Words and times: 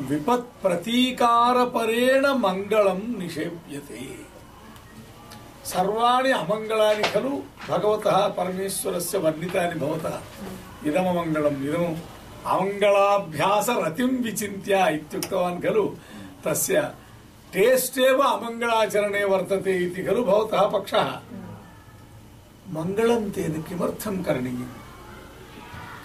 विपत् 0.00 0.50
प्रतीकार 0.62 1.64
परेण 1.74 2.26
मंगलम 2.40 2.98
निषेव्यते 3.18 4.02
सर्वाणि 5.70 6.30
अमङ्गलानि 6.32 7.08
खलु 7.14 7.30
भगवतः 7.68 8.26
परमेश्वरस्य 8.36 9.18
वर्णितानि 9.24 9.78
भवतः 9.80 10.86
इदममङ्गलम् 10.88 11.64
इदम् 11.66 11.96
अमङ्गलाभ्यासरतिं 12.54 14.10
विचिन्त्य 14.24 14.84
इत्युक्तवान् 14.96 15.60
खलु 15.62 15.84
तस्य 16.44 16.82
टेस्ट् 17.52 17.98
एव 18.08 18.22
अमङ्गलाचरणे 18.28 19.24
वर्तते 19.32 19.76
इति 19.86 20.04
खलु 20.06 20.22
भवतः 20.30 20.62
पक्षः 20.76 21.10
मङ्गलं 22.76 23.30
तेन 23.34 23.62
किमर्थं 23.68 24.22
करणीयम् 24.28 24.76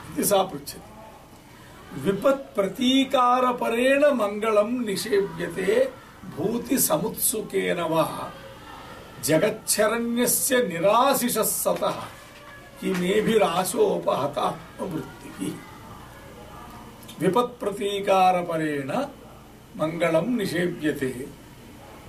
इति 0.10 0.24
सा 0.32 0.42
पृच्छति 0.52 0.93
विपत् 1.98 2.56
प्रतीकार 2.56 3.54
परेण 3.54 4.06
मंगलम 4.06 4.82
निषेव्यते 4.82 5.92
भूति 6.38 6.78
समुत्सुकेन 6.78 7.80
वा 7.80 8.34
जगच्छरण्यस्य 9.26 10.58
निराशिषः 10.58 11.44
सतः, 11.44 12.04
किमेभिराशोपहतात्मवृत्तिः। 12.82 15.52
विपत् 17.20 17.60
प्रतीकार 17.60 18.42
परेण 18.42 18.92
मंगलम 19.78 20.36
निषेव्यते 20.36 21.28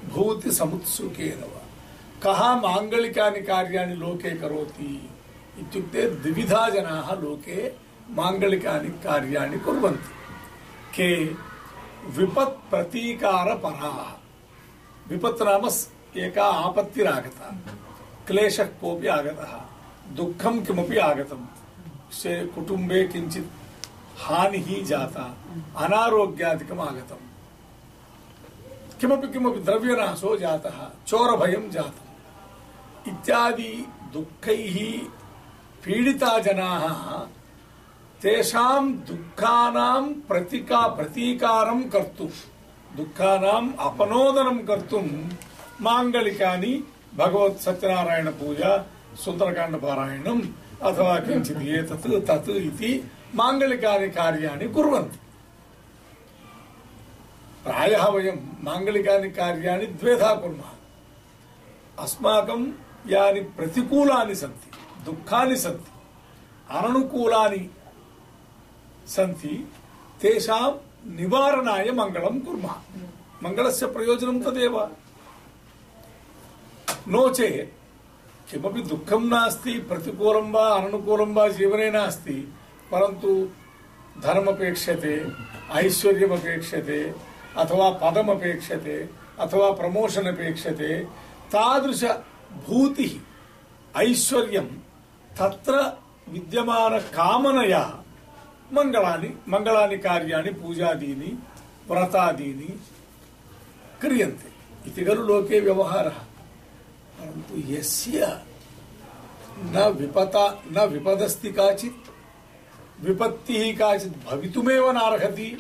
भूति 0.09 0.53
समुत्सुकेन 0.53 1.41
वा 1.41 1.63
कः 2.23 2.61
माङ्गलिकानि 2.61 3.43
कार्याणि 3.43 3.95
लोके 3.95 4.31
करोति? 4.31 5.11
इत्युक्ते 5.59 6.11
द्विविधा 6.11 6.69
जनाः 6.69 7.15
लोके 7.15 7.84
माङ्गलिकानि 8.11 9.59
कुर्वन्ति। 9.59 10.15
के 10.97 11.25
विपत् 12.11 12.71
प्रतीकार 12.71 13.59
पराः 13.59 14.13
विपत् 15.09 15.43
नाम 15.43 15.71
एका 16.21 16.45
आपत्तिरागता। 16.45 17.57
क्लेशः 18.27 18.65
कोऽपि 18.65 19.07
आगतः। 19.07 19.61
दुःखं 20.15 20.65
किमपि 20.65 20.97
आगतं। 20.97 21.47
से 22.13 22.47
कुटुम्बे 22.47 23.05
किञ्चित् 23.05 23.47
हानिः 24.19 24.85
जाता। 24.85 25.37
अनारोग्यादिकम् 25.77 26.81
आगतम् 26.81 27.31
किमपि 29.01 29.29
किमपि 29.29 29.61
द्रव्यनाशो 29.61 30.37
जातः। 30.37 30.91
चोरभयं 31.07 31.71
जातम्। 31.71 32.05
इत्यादि 33.09 33.87
दुःखैः 34.13 34.99
पीडिता 35.85 36.39
जनाः 36.39 37.27
तेषां 38.25 38.93
दुःखानां 38.93 40.05
प्रतिका, 40.29 40.87
प्रतीकारं 40.87 41.83
कर्तुं, 41.83 42.29
दुःखानाम् 42.97 43.73
अपनोदनं 43.79 44.59
कर्तुं 44.59 45.03
माङ्गलिकानि 45.81 46.85
अथवा 50.83 51.19
किञ्चित् 51.21 51.63
एतत्, 51.63 52.27
तत् 52.29 52.49
इति 52.49 53.11
माङ्गलिकानि 53.35 54.09
कार्याणि 54.09 54.69
कुर्वन्ति। 54.69 55.19
प्रायः 57.65 58.05
वयं 58.05 58.37
माङ्गलिकानि 58.65 59.31
कार्याणि 59.31 59.87
द्वेधा 59.87 60.35
कुर्मः। 60.35 60.71
अस्माकं 61.99 62.73
यानि 63.09 63.41
प्रतिकूलानि 63.41 64.35
सन्ति, 64.35 64.71
दुःखानि 65.05 65.57
सन्ति, 65.57 65.91
अननुकूलानि 66.71 67.71
सन्ति 69.09 69.55
तेषां 70.23 70.71
निवारणाय 71.17 71.91
मङ्गलं 72.01 72.39
कुर्मः 72.45 72.77
मङ्गलस्य 73.45 73.87
प्रयोजनं 73.95 74.41
तदेव 74.43 74.77
नो 77.15 77.29
चेत् 77.31 77.73
किमपि 78.49 78.83
दुःखं 78.91 79.23
नास्ति 79.29 79.73
प्रतिकूलं 79.89 80.51
वा 80.53 80.65
अननुकूलं 80.77 81.35
वा 81.35 81.47
जीवने 81.59 81.91
नास्ति 81.91 82.37
परन्तु 82.93 83.31
धनमपेक्ष्यते 84.25 85.15
ऐश्वर्यमपेक्ष्यते 85.81 87.01
अथवा 87.63 87.91
पदमपेक्ष्यते 88.03 88.97
अथवा 89.45 89.71
प्रमोशन् 89.81 90.27
अपेक्ष्यते 90.29 90.91
तादृशभूतिः 91.55 93.13
ऐश्वर्यं 93.95 94.67
तत्र 95.39 95.75
विद्यमानकामनया 96.33 97.83
कार्याणि 99.99 100.51
पूजादीनि 100.61 101.31
व्रतादीनि 101.89 102.69
क्रियन्ते 104.01 104.53
इति 104.89 105.05
खलु 105.05 105.23
लोके 105.27 105.61
व्यवहारः 105.61 106.19
परन्तु 107.19 107.63
यस्य 107.73 108.27
न 109.75 109.87
विपता 109.99 110.47
न 110.77 110.87
विपदस्ति 110.93 111.53
काचित् 111.53 112.11
विपत्तिः 113.05 113.77
काचित् 113.79 114.25
भवितुमेव 114.27 114.91
नार्हति 114.93 115.51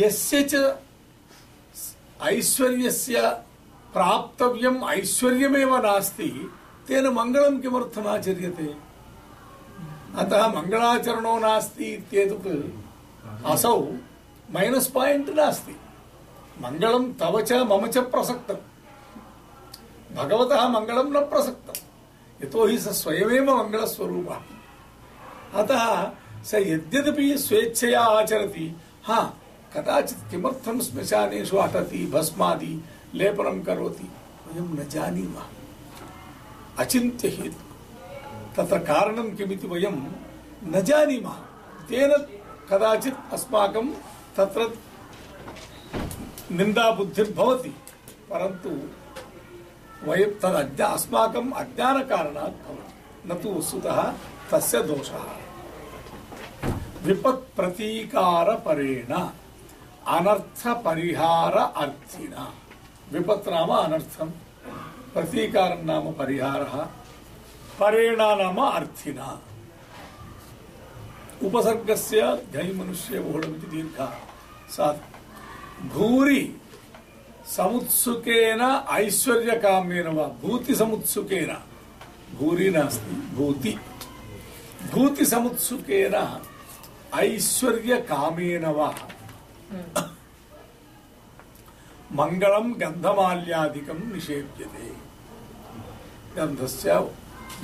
यस्य 0.00 0.42
च 0.50 0.54
ऐश्वर्यस्य 2.22 3.20
प्राप्तव्यम् 3.94 4.84
ऐश्वर्यमेव 4.90 5.76
नास्ति 5.86 6.28
तेन 6.88 7.06
मङ्गलं 7.14 7.58
किमर्थमाचर्यते 7.60 8.68
अतः 10.16 10.48
मङ्गलाचरणो 10.48 11.38
नास्ति 11.38 11.84
इत्येतत् 11.84 12.80
असौ 13.46 13.80
मैनस् 14.50 14.88
पायिण्ट् 14.88 15.30
नास्ति। 15.30 15.76
मङ्गलं 16.60 17.12
तव 17.12 17.40
च 17.40 17.52
मम 17.52 17.86
च 17.86 17.98
प्रसक्तम्। 17.98 18.56
भगवतः 20.16 20.68
मङ्गलं 20.68 21.04
न 21.04 21.24
प्रसक्तम्। 21.24 21.80
यतोहि 22.44 22.78
स 22.78 22.88
स्वयमेव 22.88 23.56
मङ्गलस्वरूपः 23.58 24.40
अतः 25.54 26.10
स 26.44 26.54
यद्यदपि 26.54 27.38
स्वेच्छया 27.38 28.00
आचरति, 28.00 28.76
हा, 29.04 29.34
कदाचित् 29.76 30.30
किमर्थं 30.30 30.80
श्मशानेषु 30.80 31.56
अटति, 31.56 32.06
भस्मादि 32.06 32.84
लेपनं 33.14 33.62
करोति, 33.62 34.10
वयं 34.46 34.62
न 34.62 34.88
जानीमः। 34.88 35.42
अचिन्त्य 36.78 37.28
हेतु 37.28 37.69
तत्र 38.56 38.78
कारणं 38.78 39.36
किमिति 39.36 39.66
वयं 39.66 39.92
न 40.64 40.80
जानीमः। 40.80 41.36
तेन 41.88 42.12
कदाचित् 42.70 43.32
अस्माकं 43.32 43.88
तत्र 44.36 44.78
निन्दाबुद्धिर्भवति। 46.52 47.68
परन्तु 48.30 48.68
वयं 50.10 50.30
तद् 50.30 50.54
अज्ञा, 50.54 50.86
अस्माकम् 50.86 51.52
अज्ञानकारणात् 51.52 52.68
भवति। 52.68 53.28
न 53.28 53.34
तु 53.34 53.58
वस्तुतः 53.58 54.12
तस्य 54.52 54.82
दोषः। 54.82 55.24
विपत् 57.04 57.56
प्रतीकार 57.56 58.54
परेण 58.54 59.14
अनर्थ 60.06 60.66
परिहार 60.66 61.52
अर्थिना। 61.52 62.54
विपत् 63.12 63.48
नाम 63.48 63.68
अनर्थम 63.68 64.28
प्रतीकार 65.14 65.82
नाम 65.82 66.12
परिहारः। 66.12 66.88
परेण 67.80 68.20
नाम 68.20 68.58
अर्थिना 68.60 69.28
उपसर्गस्य 71.42 72.22
घञ् 72.54 72.72
मनुष्य 72.74 73.18
बहुलमिति 73.18 73.66
दीर्घः। 73.66 74.12
सा 74.70 74.86
भूरि 75.92 76.42
समुत्सुकेन 77.46 78.60
ऐश्वर्यकाम्येन 78.92 80.06
वा 80.06 80.26
भूति 80.42 80.74
समुत्सुकेन। 80.74 81.52
भूरि 82.38 82.68
नास्ति, 82.70 83.14
भूति। 83.36 83.72
भूति 84.92 85.24
समुत्सुकेन 85.26 86.14
ऐश्वर्यकामेन 87.14 88.64
वा। 88.66 88.88
मङ्गलं 92.12 92.72
गन्धमाल्यादिकं 92.80 94.00
निषेव्यते 94.12 94.88
गन्धस्य 96.36 96.98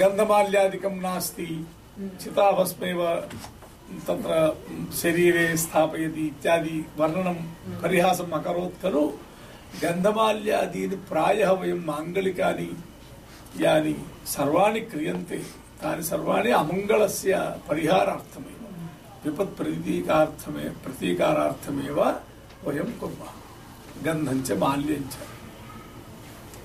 गन्धमाल्यादिकं 0.00 0.96
नास्ति। 1.00 1.48
चिताभस्मेव 2.22 3.00
तत्र 4.06 4.32
शरीरे 5.00 5.46
स्थापयति 5.56 6.26
इत्यादि 6.26 6.76
वर्णनं 6.98 7.38
परिहासम् 7.82 8.32
अकरोत् 8.38 8.80
खलु। 8.82 9.04
गन्धमाल्यादीनि 9.82 10.96
प्रायः 11.08 11.50
वयं 11.60 11.80
माङ्गलिकानि 11.86 12.70
यानि 13.60 13.94
सर्वाणि 14.26 14.80
क्रियन्ते 14.92 15.38
तानि 15.80 16.02
सर्वाणि 16.02 16.50
अमङ्गलस्य 16.62 17.32
परिहारार्थमेव 17.68 18.62
विपत्प्रतीकार्थमे 19.24 20.64
प्रतीकारार्थमेव 20.84 21.98
वयं 22.66 22.90
कुर्मः। 23.00 23.32
गन्धञ्च 24.04 24.50
माल्यञ्च 24.62 25.14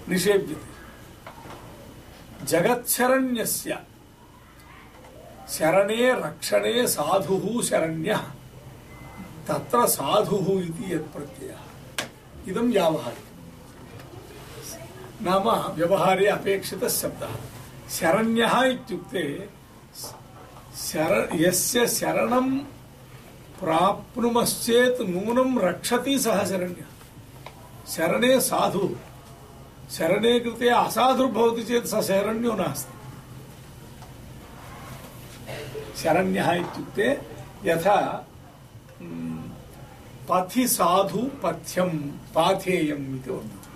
निषेव्यते 0.10 0.71
जगच्छरण्यस्य। 2.46 3.80
शरणे 5.50 6.14
रक्षणे 6.14 6.88
साधुः 6.88 7.64
शरण्यः। 7.64 8.22
तत्र 9.48 9.88
साधुः 9.88 10.64
इति 10.64 10.94
यत् 10.94 11.14
प्रत्ययः। 11.14 11.58
इदं 12.48 12.72
व्यावहारिकम्। 12.72 13.32
नाम 15.26 15.74
व्यवहारे 15.74 16.28
अपेक्षितः 16.28 16.90
शब्दः। 16.90 17.30
शरण्यः 17.90 18.64
इत्युक्ते 18.64 19.50
शर, 20.76 21.30
यस्य 21.34 21.88
शरणं 21.88 22.58
प्राप्नुमश्चेत् 23.60 25.02
नूनं 25.02 25.60
रक्षति 25.60 26.20
सः 26.20 26.46
शरण्यः। 26.46 26.86
शरणे 27.88 28.40
साधु। 28.40 28.96
शरणे 29.92 30.40
कृते 30.40 30.68
असाधुर्भवति 30.70 31.64
चेत् 31.64 31.88
स 31.88 32.02
शरण्यो 32.08 32.54
नास्ति। 32.54 32.96
शरण्यः 36.02 36.52
इत्युक्ते 36.54 37.08
यथा 37.66 37.98
पथि 40.30 40.68
साधु 40.68 41.22
पथ्यं 41.44 41.90
पाथेयम् 42.36 43.16
इति 43.16 43.30
वर्तते। 43.32 43.70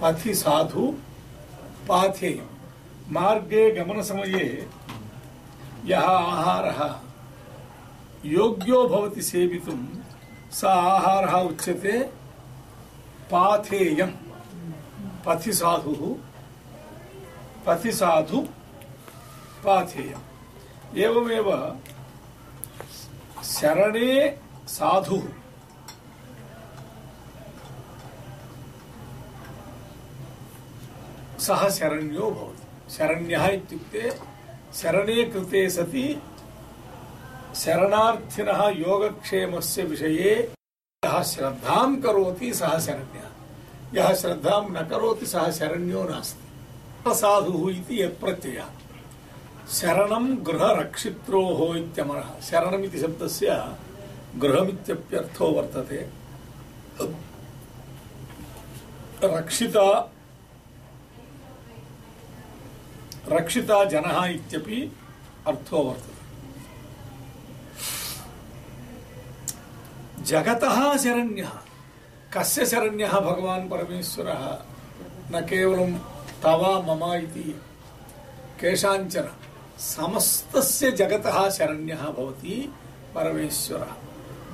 पथि 0.00 0.34
साधु 0.34 0.84
पाथेयं 1.88 2.48
मार्गे 3.12 3.70
गमनसमये 3.70 4.46
यः 5.86 6.06
आहारः 6.08 6.80
योग्यो 8.24 8.86
भवति 8.88 9.22
सेवितुं, 9.22 9.80
स 10.52 10.64
आहारः 10.64 11.34
उच्यते 11.40 11.98
पाथेयं 13.30 14.12
पथि 15.26 15.52
साधु 15.52 16.16
पथि 17.66 17.92
साधु 17.92 18.40
पाथेयम्। 19.64 20.98
एवमेव 20.98 21.48
शरणे 23.44 24.38
साधुः। 24.68 25.26
सः 31.38 31.68
शरण्यो 31.70 32.30
भवति। 32.30 32.94
शरण्यः 32.94 33.46
इत्युक्ते 33.46 34.10
शरणे 34.74 35.22
कृते 35.24 35.68
सति 35.70 36.22
शरणार्थिनः 37.56 38.68
योगक्षेमस्य 38.68 39.82
विषये 39.82 40.32
यः 41.04 41.22
श्रद्धां 41.22 41.96
करोति 41.96 42.54
सः 42.54 42.78
शरण्यः। 42.78 43.25
यः 43.94 44.14
श्रद्धां 44.14 44.62
न 44.70 44.88
करोति 44.88 45.26
सः 45.26 45.50
शरण्यो 45.50 46.02
नास्ति। 46.04 47.14
साधुः 47.14 47.70
इति 47.70 48.02
यत्प्रत्ययः 48.02 48.68
शरणं 49.70 50.24
गृहरक्षित्रोः 50.46 51.76
इत्यमरः 51.76 52.40
शरणमिति 52.40 52.98
शब्दस्य 52.98 53.46
गृहमित्यप्यर्थो 54.36 55.46
वर्तते। 55.46 56.00
रक्षिता 59.24 59.86
रक्षिता 63.28 63.84
जनः 63.84 64.24
इत्यपि 64.26 64.80
अर्थो 65.46 65.78
वर्तते। 65.78 66.14
जगतः 70.22 70.96
शरण्यः। 70.96 71.65
कस्य 72.38 72.66
शरण्यः 72.66 73.12
भगवान् 73.12 73.70
परमेश्वरः? 73.70 74.58
न 75.30 75.40
केवलं 75.40 75.98
तव 76.42 76.84
मम 76.88 77.14
इति। 77.14 77.60
केषाञ्चन 78.60 79.28
समस्तस्य 79.78 80.90
जगतः 80.90 81.50
शरण्यः 81.50 82.02
भवति 82.02 82.74
परमेश्वरः। 83.14 83.92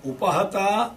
उपहता, 0.06 0.96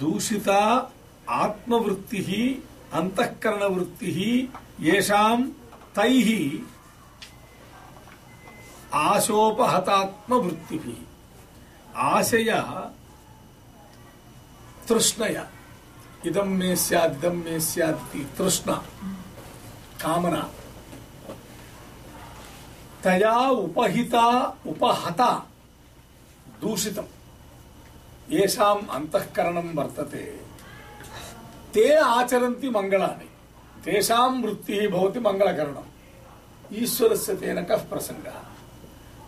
दूषिता, 0.00 0.92
आत्मवृत्तिः 1.28 2.54
अन्तःकरणवृत्तिः 2.98 4.48
येषां 4.84 5.42
तैः 5.96 6.58
आशोपहतात्मवृत्तिभिः 8.94 10.94
आशया, 11.96 12.90
तृष्णया। 14.88 15.48
इदं 16.26 16.42
मे 16.42 16.76
स्यात् 16.76 17.12
इदं 17.12 17.30
मे 17.30 17.60
स्यात् 17.60 18.16
इति 18.16 18.26
तृष्णा। 18.38 18.82
कामना। 20.02 20.48
तया 23.04 23.38
उपहिता 23.38 24.56
उपहता। 24.66 25.46
दूषितं 26.60 27.02
येषाम् 28.30 28.88
अन्तःकरणं 28.88 29.74
वर्तते। 29.74 30.40
ते 31.74 31.94
आचरन्ति 31.94 32.70
मङ्गलानि 32.70 33.28
तेषां 33.84 34.42
वृत्तिः 34.42 34.90
भवति 34.90 35.20
मङ्गलकरणम् 35.20 36.74
ईश्वरस्य 36.74 37.34
तेन 37.34 37.64
कः 37.64 37.76
प्रसङ्गः? 37.76 38.38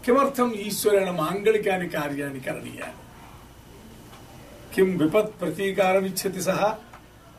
किमर्थम् 0.05 0.53
ईश्वरेण 0.55 1.11
माङ्गलिकानि 1.11 1.89
कार्याणि 1.89 2.41
करणीयानि? 2.41 3.01
किं 4.75 4.99
विपत् 4.99 5.39
प्रतीकारमिच्छति 5.41 6.43
सः? 6.43 6.77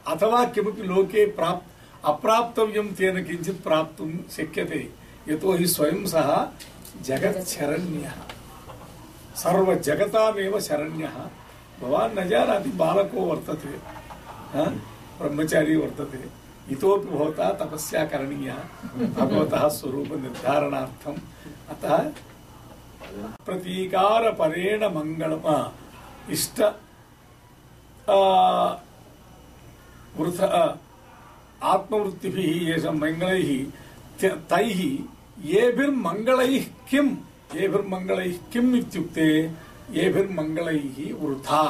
अथवा 0.07 0.45
किमपि 0.45 0.81
लोके 0.81 1.25
प्राप् 1.25 1.63
अप्राप्तव्यं 2.05 2.87
तेन 2.93 3.23
किञ्चित् 3.23 3.63
प्राप्तुं 3.63 4.11
शक्यते? 4.31 5.02
यतोहि 5.29 5.67
स्वयं 5.67 6.05
सः 6.05 6.29
जगच्छरण्यः 7.01 8.15
सर्वजगतामेव 9.35 10.59
शरण्यः। 10.59 11.15
भवान् 11.81 12.15
न 12.19 12.27
जानाति 12.29 12.69
बालको 12.71 13.21
वर्तते? 13.21 13.73
ब्रह्मचारी 15.19 15.75
वर्तते। 15.75 16.19
इतोपि 16.71 17.07
भवता 17.07 17.51
तपस्या 17.53 18.05
करणीया। 18.05 18.55
भगवतः 19.17 19.67
स्वरूपनिर्धारणार्थम्। 19.69 21.17
अतः 21.69 21.97
प्रतीकारपरेण 23.45 24.83
मङ्गलम्। 24.85 26.31
इष्ट 26.31 26.59
वृथ 30.17 30.39
आत्मवृत्तिभिः, 31.63 32.51
येषां 32.69 32.93
मङ्गलैः 32.93 33.49
तैः 34.49 34.79
येभिर्मङ्गलैः 35.51 36.65
किम् 36.89 37.09
येभिर्मङ्गलैः 37.55 38.37
किम् 38.53 38.75
इत्युक्ते 38.77 39.27
येभिर्मङ्गलैः 39.97 40.97
वृथा 41.21 41.63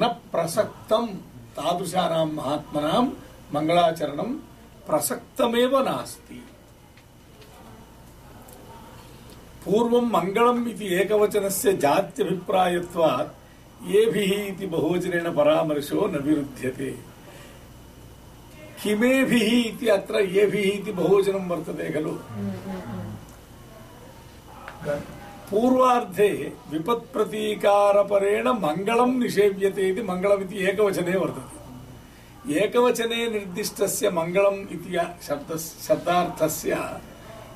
न 0.00 0.08
प्रसक्तं 0.32 1.06
तादृशानां 1.56 2.26
महात्मनां 2.38 3.04
मङ्गलाचरणं 3.54 4.32
प्रसक्तमेव 4.86 5.78
नास्ति 5.88 6.40
एकवचनस्य 11.00 11.72
जात्यभिप्रायत्वात् 11.84 13.32
येभिः 13.92 14.32
इति 14.46 14.66
बहुवचनेन 14.74 15.32
परामर्शो 15.34 16.06
न 16.06 16.22
विरुध्यते 16.26 16.90
किमेभिः 18.84 19.50
इति 19.68 19.86
अत्र 19.88 20.20
येभिः 20.20 20.66
इति 20.72 20.92
बहुवचनं 20.92 21.48
वर्तते 21.48 21.90
खलु। 21.92 22.12
पूर्वार्धे 25.50 26.30
विपत्प्रतीकारपरेण 26.70 28.48
मङ्गलं 28.48 29.10
निषेव्यते 29.18 29.82
इति 29.88 30.02
मङ्गलमिति 30.02 30.56
एकवचने 30.68 31.16
वर्तते। 31.16 32.54
एकवचने 32.54 33.20
निर्दिष्टस्य 33.30 34.10
मङ्गलम् 34.10 34.60
इति 34.72 34.90
शब्द, 35.22 35.56
शब्दार्थस्य 35.88 36.72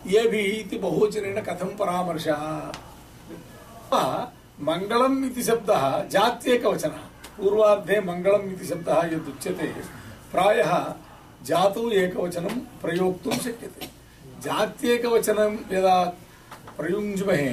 येभिः 0.07 0.49
इति 0.61 0.79
बहुवचनेन 0.79 1.41
कथं 1.41 1.77
परामर्शः? 1.77 2.43
मङ्गलम् 4.61 5.25
इति 5.25 5.43
शब्दः 5.43 5.83
जात्येकवचनः। 6.09 7.03
पूर्वार्धे 7.37 8.01
मङ्गलम् 8.01 8.53
इति 8.53 8.67
शब्दः 8.67 8.99
यदुच्यते। 9.07 9.69
प्रायः 10.33 10.73
जातौ 11.49 11.91
एकवचनं 11.91 12.59
प्रयोक्तुं 12.83 13.33
शक्यते। 13.33 13.87
जात्येकवचनं 14.41 15.53
यदा 15.73 16.05
प्रयुञ्ज्महे, 16.79 17.53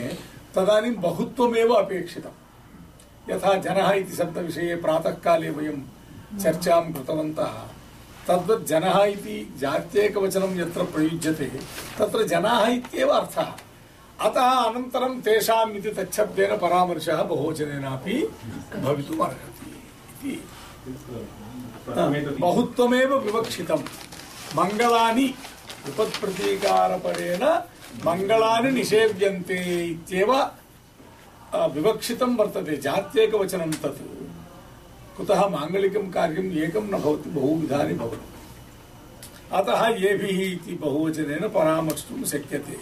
तदानीं 0.55 0.95
बहुत्वमेव 0.95 1.73
अपेक्षितम्। 1.73 2.39
यथा 3.31 3.53
जनः 3.53 3.91
इति 3.91 4.15
शब्दविषये 4.15 4.75
प्रातःकाले 4.75 5.49
वयं 5.49 5.77
चर्चां 6.39 6.93
कृतवन्तः, 6.93 7.53
तद्वत् 8.27 8.67
जनः 8.67 9.03
इति 9.03 9.53
जात्येकवचनं 9.57 10.59
यत्र 10.59 10.83
प्रयुज्यते, 10.83 11.45
तत्र 11.99 12.27
जनाः 12.27 12.67
इत्येव 12.67 13.07
अर्थः। 13.07 13.53
अतः 14.21 14.41
अनन्तरं 14.41 15.21
तेषाम् 15.21 15.75
इति 15.75 15.89
तच्छब्देन 15.89 16.57
परामर्शः 16.57 17.21
बहुवचनेनापि 17.23 18.17
इति। 20.23 20.43
बहुत्वमेव 21.87 23.11
विवक्षितम्। 23.25 23.83
मङ्गलानि 24.57 25.27
विपत्प्रतीकारपरेण 25.85 27.43
मङ्गलानि 28.05 28.71
निषेव्यन्ते 28.71 29.59
इत्येव 29.85 30.31
विवक्षितं 31.75 32.35
वर्तते। 32.35 32.77
जात्येकवचनं 32.85 33.71
तत्। 33.83 34.01
कुतः 35.17 35.41
माङ्गलिकं 35.47 36.05
कार्यम् 36.11 36.51
एकं 36.65 36.85
न 36.91 36.95
भवति 37.03 37.29
बहुविधानि 37.29 37.93
भवन्ति 37.93 38.33
अतः 39.57 39.81
येभिः 40.03 40.39
इति 40.51 40.73
बहुवचनेन 40.81 41.43
परामर्ष्टुं 41.55 42.23
शक्यते। 42.33 42.77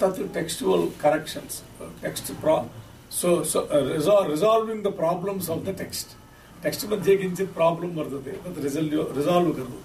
तत् 0.00 0.20
textual 0.34 0.84
corrections 1.02 1.56
text 2.02 2.28
so 3.08 3.28
uh, 3.38 3.84
resolve, 3.94 4.28
resolving 4.28 4.82
the 4.82 4.90
problems 4.90 5.48
of 5.48 5.64
the 5.64 5.72
text 5.72 6.16
text 6.62 6.84
मध्ये 6.90 7.16
किञ्चित् 7.16 7.52
प्राब्लम् 7.54 7.96
वर्तते 7.98 8.32
तत् 8.44 8.58
रिसाल्व् 8.64 9.52
करोति 9.56 9.82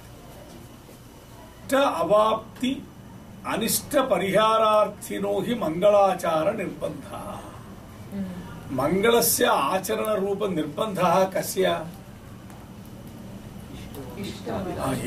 ट 1.69 1.81
अवाप्ति 2.03 2.71
अनिष्टपरिहारार्थिनो 3.53 5.33
हि 5.45 5.53
मङ्गलाचारनिर्बन्धः 5.63 7.25
मङ्गलस्य 8.79 9.45
आचरणरूपनिर्बन्धः 9.45 11.15
कस्य 11.35 11.65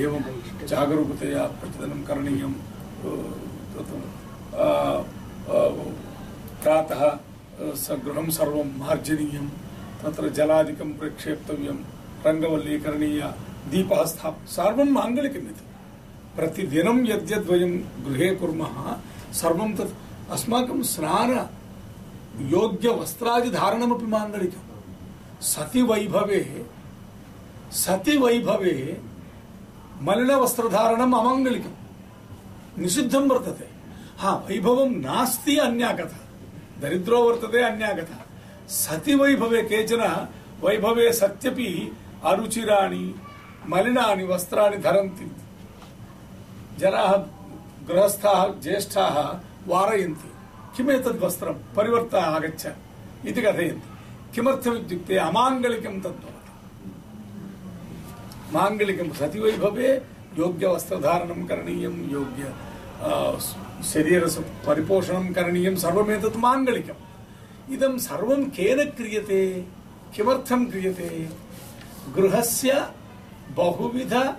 एवं 0.04 0.24
जागरूकतया 0.70 1.42
प्रतिदिनं 1.60 2.00
करणीयं 2.08 2.54
प्रातः 6.62 7.02
गृहं 8.04 8.30
सर्वं 8.38 8.68
मार्जनीयं 8.78 9.46
तत्र 10.04 10.28
जलादिकं 10.28 10.90
प्रक्षेप्तव्यं। 10.92 11.78
रङ्गवल्ली 12.26 12.78
करणीया 12.78 13.28
दीपः 13.70 14.04
स्थाप 14.04 14.34
सर्वं 14.46 14.90
माङ्गलिकम् 14.90 15.48
इति 15.48 15.64
प्रतिदिनं 16.36 16.98
यद्यद् 17.06 17.48
वयं 17.50 17.72
गृहे 18.06 18.28
कुर्मः, 18.34 18.76
सर्वं 19.32 19.72
तत् 19.74 19.94
अस्माकं 20.30 20.82
स्नान 20.82 21.30
योग्यवस्त्रादिधारणमपि 22.52 24.06
माङ्गलिकं 24.06 24.62
सति 25.42 25.82
वैभवे 25.82 26.40
सति 27.72 28.16
वैभवे 28.16 28.74
मलिनवस्त्रधारणम् 30.02 31.14
अमाङ्गलिकं 31.14 31.74
निषिद्धं 32.82 33.28
वर्तते। 33.28 33.68
हा, 34.18 34.32
वैभवं 34.48 34.90
नास्ति 35.00 35.56
अन्या 35.56 35.92
कथा 35.92 36.20
दरिद्रो 36.80 37.18
वर्तते 37.22 37.62
अन्या 37.62 37.92
कथा 37.92 38.23
सति 38.68 39.14
वैभवे 39.14 39.62
केचन, 39.62 40.28
वैभवे 40.64 41.12
सत्यपि 41.12 41.96
अरुचिराणि, 42.24 43.14
मलिनानि 43.68 44.24
वस्त्राणि 44.24 44.76
धरन्ति। 44.76 45.30
जनाः 46.78 47.16
गृहस्थाः, 47.88 48.60
ज्येष्ठाः 48.60 49.16
वारयन्ति। 49.66 50.30
किमेतद् 50.76 51.22
वस्त्रं? 51.24 51.54
परिवर्त 51.76 52.14
आगच्छ 52.14 52.68
इति 53.26 53.42
कथयन्ति। 53.42 53.88
किमर्थमित्युक्ते 54.34 55.16
अमाङ्गलिकं 55.16 56.00
तद्भवति 56.00 56.30
माङ्गलिकं 58.54 59.12
सतिवैभवे 59.12 60.02
योग्यवस्त्रधारणं 60.38 61.44
करणीयं, 61.46 61.94
योग्य 62.10 62.44
शरीरस्य 63.84 64.40
परिपोषणं 64.66 65.32
करणीयं, 65.32 65.76
सर्वमेतत् 65.76 66.36
माङ्गलिकम्। 66.36 67.03
इदं 67.70 67.98
सर्वं 67.98 68.44
केन 68.44 68.90
क्रियते? 68.90 69.64
किमर्थं 70.16 70.66
क्रियते? 70.66 71.28
गृहस्य 72.16 72.88
बहुविध 73.50 74.34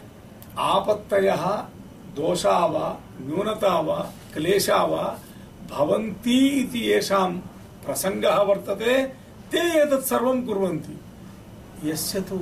आपत्तयः, 0.58 1.52
दोषा 2.16 2.66
वा, 2.66 3.00
न्यूनता 3.22 3.80
वा, 3.80 4.12
क्लेशा 4.34 4.84
वा 4.84 5.20
भवन्ति 5.72 6.48
इति 6.48 6.80
येषां 6.80 7.34
प्रसङ्गः 7.86 8.36
वर्तते, 8.36 9.04
ते 9.52 9.58
एतत् 9.58 10.06
सर्वं 10.06 10.46
कुर्वन्ति। 10.46 11.00
यस्य 11.90 12.22
तु 12.22 12.40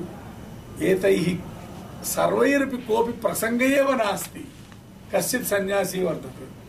एतैः 0.82 1.38
सर्वैरपि 2.04 2.78
कोऽपि 2.78 3.12
प्रसङ्ग 3.12 3.62
एव 3.62 3.92
नास्ति। 3.92 4.52
कश्चित् 5.16 5.44
सन्न्यासी 5.44 6.04
वर्तते। 6.04 6.63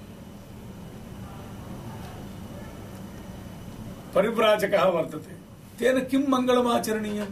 परिव्राजकः 4.14 4.84
वर्तते। 4.84 5.34
तेन 5.78 6.04
किं 6.04 6.20
मङ्गलमाचरणीयं 6.28 7.26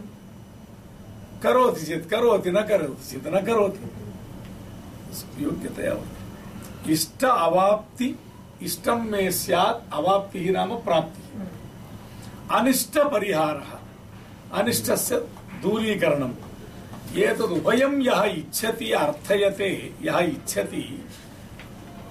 करोति 1.43 1.85
चेत् 1.85 2.09
करोति, 2.09 2.51
न 2.51 2.61
करोति 2.61 3.09
चेत् 3.09 3.27
न 3.27 3.45
करोति। 3.45 3.83
योग्यतया 5.43 5.93
वर्तते। 5.93 6.91
इष्ट 6.91 7.23
अवाप्ति, 7.23 8.19
इष्टं 8.61 9.11
मे 9.11 9.31
स्यात्, 9.31 9.93
अवाप्तिः 9.93 10.51
नाम 10.51 10.77
प्राप्तिः। 10.77 12.59
अनिष्ट 12.59 12.99
परिहारः, 12.99 13.79
अनिष्टस्य 14.59 15.17
दूरीकरणम्। 15.61 16.33
एतदुभयं 17.17 18.01
यः 18.01 18.23
इच्छति, 18.23 18.91
अर्थयते, 18.91 19.93
यः 20.01 20.17
इच्छति, 20.17 21.05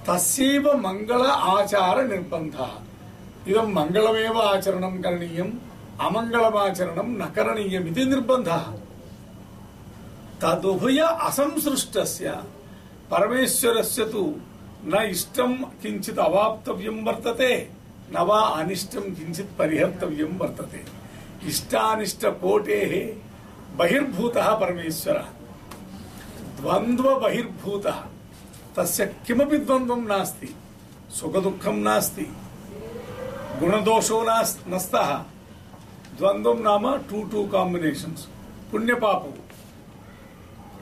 तस्यैव 0.09 0.77
मङ्गल 0.77 1.25
आचार 1.25 2.07
निर्बन्धः। 2.07 2.71
इदं 3.47 3.73
मङ्गलमेव 3.73 4.41
आचरणं 4.41 5.01
करणीयम् 5.01 5.51
अमङ्गलमाचरणं 6.01 7.17
न 7.17 7.25
करणीयम् 7.25 7.87
इति 7.87 8.05
निर्बन्धः। 8.05 8.73
तदुभय 10.41 10.99
असंसृष्टस्य 10.99 12.31
परमेश्वरस्य 13.11 14.05
तु 14.05 14.35
न 14.85 15.07
इष्टं 15.09 15.53
किञ्चित् 15.53 16.19
अवाप्तव्यं 16.19 17.03
वर्तते, 17.03 17.69
न 18.11 18.17
वा 18.17 18.39
अनिष्टं 18.39 19.01
किञ्चित् 19.01 19.57
परिहर्तव्यं 19.59 20.37
वर्तते। 20.37 20.83
इष्टानिष्टकोटेः 21.47 22.93
बहिर्भूतः 23.77 24.55
परमेश्वरः। 24.55 25.25
द्वन्द्वबहिर्भूतः। 26.61 28.03
तस्य 28.77 29.05
किमपि 29.05 29.57
द्वन्द्वं 29.57 30.05
नास्ति, 30.05 30.55
सुखदुःखं 31.11 31.73
नास्ति। 31.73 32.33
गुणदोषो 33.63 34.23
नास्- 34.23 34.67
न 34.67 34.77
नाम 36.61 36.97
टु 36.97 37.23
टु 37.23 37.47
काम्बिनेशन्स् 37.47 38.25
पुण्यपापौ। 38.71 39.33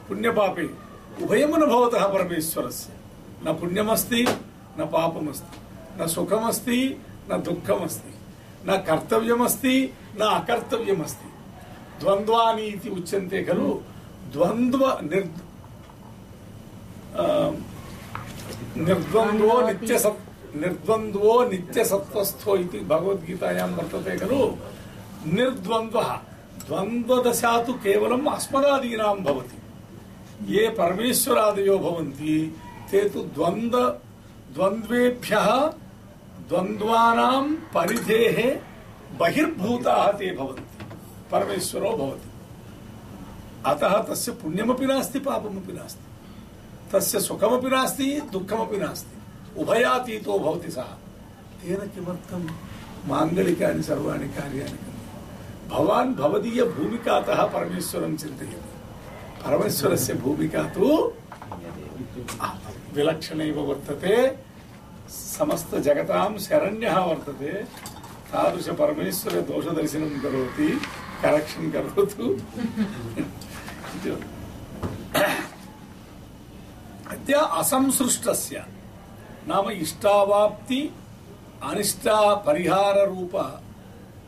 पुण्यपापे। 0.07 0.63
उभयं 1.23 1.47
न 1.47 1.65
भवतः 1.65 2.07
परमेश्वरस्य। 2.07 2.93
न 3.47 3.53
पुण्यमस्ति 3.53 4.23
न 4.79 4.85
पापमस्ति। 4.85 5.59
न 6.03 6.07
सुखमस्ति 6.07 7.05
न 7.31 7.41
दुःखमस्ति। 7.41 8.15
न 8.69 8.77
कर्तव्यमस्ति 8.77 9.93
न 10.21 10.25
अकर्तव्यमस्ति। 10.25 11.29
द्वन्द्वानि 11.99 12.61
इति 12.61 12.89
उच्यन्ते 12.89 13.43
खलु। 13.43 13.81
द्वन्द्व 14.33 14.99
निर् 15.03 15.27
आ, 17.17 17.49
निर्द्वन्द्वो 18.77 19.61
नित्यसत् 19.61 20.30
निर्द्वन्द्वो 20.55 21.49
नित्यसत्त्वस्थो 21.49 22.57
इति 22.57 22.79
भगवद्गीतायां 22.79 23.69
वर्तते 23.69 24.17
खलु? 24.17 24.55
निर्द्वन्द्वः। 25.33 26.13
द्वन्द्वदशा 26.67 27.63
तु 27.63 27.73
केवलम् 27.73 28.27
अस्मदादीनां 28.27 29.15
भवति। 29.15 29.57
ये 30.53 30.69
परमेश्वरादयो 30.69 31.79
भवन्ति, 31.79 32.55
ते 32.91 33.09
तु 33.09 33.19
द्वन्द्व, 33.19 33.79
द्वन्द्वेभ्यः 34.53 35.67
द्वन्द्वानां 36.49 37.53
परिधेः 37.53 38.59
बहिर्भूताः 39.17 40.11
ते 40.11 40.35
भवन्ति। 40.35 40.85
परमेश्वरो 41.31 41.91
भवति। 41.91 42.29
अतः 43.65 44.03
तस्य 44.03 44.31
पुण्यमपि 44.31 44.85
नास्ति, 44.85 45.19
पापमपि 45.19 45.73
नास्ति। 45.73 46.05
तस्य 46.91 47.19
सुखमपि 47.19 47.69
नास्ति, 47.69 48.21
दुःखमपि 48.31 48.77
नास्ति। 48.77 49.20
उभयातीतो 49.57 50.39
भवति 50.39 50.71
सः। 50.71 50.89
तेन 51.61 51.81
किमर्थं 51.93 52.43
माङ्गलिकानि 53.07 53.83
सर्वाणि 53.83 54.27
कार्याणि 54.27 54.79
भवान् 55.69 56.13
भवदीयभूमिकातः 56.15 57.41
परमेश्वरं 57.47 58.15
चिन्तयति। 58.17 58.69
परमेश्वरस्य 59.45 60.13
भूमिका 60.13 60.63
तु 60.63 60.87
विलक्षणैव 62.95 63.59
वर्तते। 63.59 64.15
समस्तजगतां 65.09 66.37
शरण्यः 66.37 66.97
वर्तते। 66.99 67.53
तादृशपरमेश्वरदोषदर्शनं 68.31 70.19
करोति 70.19 70.69
करेक्षन् 71.21 71.71
करोतु। 71.71 72.27
अद्य 77.11 77.33
असंसृष्टस्य 77.33 78.65
नाम 79.47 79.69
इष्टावाप्ति 79.71 80.81
अनिष्टा 81.63 82.17
परिहार 82.45 82.97
रूप 83.07 83.35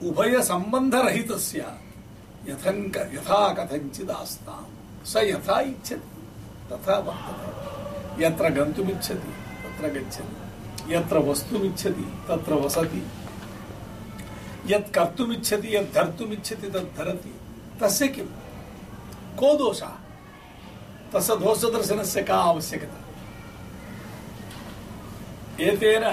उभय 0.03 0.41
संबंधरहितस्य 0.43 1.65
यथंक 2.50 2.98
यथा 3.13 3.41
कथंचित् 3.53 4.12
आस्ताम् 4.12 5.05
स 5.08 5.24
यथा 5.25 5.60
इच्छति 5.62 6.22
तथा 6.72 6.98
वर्तते 7.00 8.24
यत्र 8.24 8.50
गन्तुमिच्छति 8.53 9.34
तत्र 9.63 9.89
गच्छति 9.93 10.93
यत्र 10.93 11.17
वस्तुमिच्छति 11.29 12.05
तत्र 12.29 12.53
वसति 12.55 13.03
यत् 14.65 14.93
कर्तुमिच्छति 14.93 15.75
यत् 15.75 15.93
धर्तुमिच्छति 15.96 16.70
तत् 16.70 16.98
धरति 16.98 17.34
तस्य 17.82 18.08
किम् 18.08 18.27
को 19.39 19.55
दोषः 19.58 19.96
तस्य 21.13 21.36
दोषदर्शनस्य 21.38 22.24
का 22.24 22.38
आवश्यकता 22.43 23.02
एतेन 25.60 26.03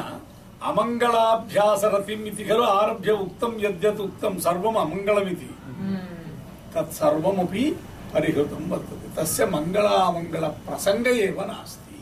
अमङ्गलाभ्यासरतिम् 0.63 2.27
इति 2.27 2.45
खलु 2.45 2.63
आरभ्य 2.63 3.11
उक्तं 3.13 3.53
यद्यत् 3.61 4.01
उक्तं 4.01 4.39
सर्वम् 4.39 4.77
अमङ्गलमिति 4.77 5.51
तत् 6.75 6.93
सर्वमपि 6.93 7.65
परिहृतं 8.13 8.63
वर्तते। 8.71 9.09
तस्य 9.17 9.47
मङ्गलामङ्गलप्रसङ्ग 9.47 11.07
एव 11.07 11.41
नास्ति। 11.45 11.99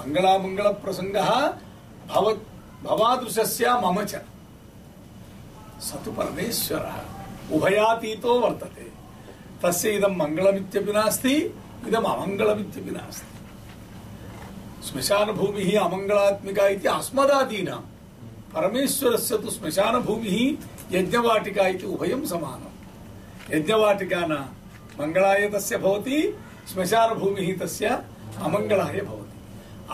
मङ्गलामङ्गलप्रसङ्गः 0.00 1.30
भव 2.10 2.26
भवादृशस्य 2.82 3.66
मम 3.84 4.04
च। 4.04 4.14
स 5.80 5.92
तु 6.04 6.12
परमेश्वरः। 6.12 6.96
उभयातीतो 7.56 8.40
वर्तते। 8.40 8.86
तस्य 9.62 9.90
इदं 9.90 10.16
मङ्गलमित्यपि 10.16 10.92
नास्ति 10.92 11.34
इदम् 11.88 12.04
अमङ्गलमित्यपि 12.04 12.90
नास्ति। 12.90 13.31
श्मशानभूमिः 14.86 15.70
अमङ्गलात्मिका 15.80 16.66
इति 16.68 16.88
अस्मदादीनां। 16.88 17.80
परमेश्वरस्य 18.54 19.38
तु 19.38 19.50
श्मशानभूमिः 19.50 20.38
यज्ञवाटिका 20.92 21.66
इति 21.66 21.86
उभयं 21.86 22.24
समानम्। 22.26 23.54
यज्ञवाटिका 23.54 24.20
न 24.26 24.32
मङ्गलाय 25.00 25.48
तस्य 25.48 25.76
भवति 25.78 26.18
श्मशानभूमिः 26.72 27.58
तस्य 27.58 27.86
अमङ्गलाय 28.42 29.00
भवति। 29.00 29.30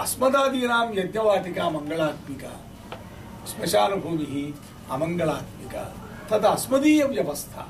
अस्मदादीनां 0.01 0.87
यज्ञवाटिका 0.99 1.71
मङ्गलात्मिका 1.71 2.53
श्मशानभूमिः 3.51 4.35
अमङ्गलात्मिका। 4.95 5.85
तद् 6.31 6.45
अस्मदीयव्यवस्था 6.45 7.63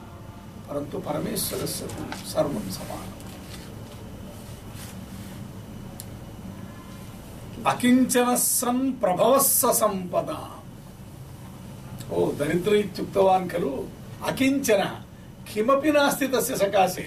परन्तु 0.69 0.99
परमेश्वरस्य 0.99 1.87
तु 1.87 2.03
सर्वं 2.29 2.71
समानम्। 2.71 3.28
अकिञ्चनः 7.71 8.35
सन् 8.37 8.81
प्रभवः 9.01 9.39
स 9.49 9.73
सम्पदा 9.81 10.39
ओ 12.13 12.27
दरिद्र 12.39 12.75
इत्युक्तवान् 12.85 13.49
खलु 13.53 13.71
अकिञ्चनः 14.31 14.93
किमपि 15.53 15.91
नास्ति 15.97 16.27
तस्य 16.35 16.57
सकाशे 16.63 17.07